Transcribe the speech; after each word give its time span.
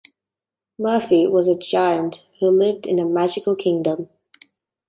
Murphy 0.79 1.27
was 1.27 1.47
a 1.47 1.55
giant 1.55 2.25
who 2.39 2.49
lived 2.49 2.87
in 2.87 2.97
a 2.97 3.05
magical 3.05 3.55
kingdom. 3.55 4.09